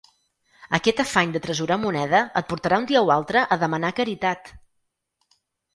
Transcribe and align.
Aquest 0.77 1.01
afany 1.03 1.35
d'atresorar 1.35 1.77
moneda 1.83 2.23
et 2.41 2.49
portarà 2.55 2.81
un 2.85 2.91
dia 2.93 3.07
o 3.09 3.15
altre 3.19 3.45
a 3.57 3.61
demanar 3.67 3.95
caritat! 4.03 4.53